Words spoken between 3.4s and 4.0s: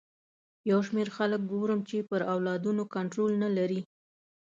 نه لري.